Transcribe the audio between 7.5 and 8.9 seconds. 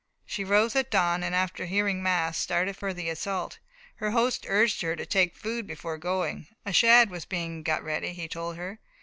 got ready, he told her.